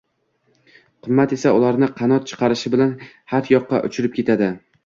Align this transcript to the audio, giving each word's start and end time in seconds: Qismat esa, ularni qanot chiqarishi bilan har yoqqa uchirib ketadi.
Qismat 1.07 1.35
esa, 1.37 1.51
ularni 1.59 1.91
qanot 2.01 2.27
chiqarishi 2.31 2.75
bilan 2.77 2.97
har 3.35 3.55
yoqqa 3.55 3.87
uchirib 3.91 4.19
ketadi. 4.21 4.53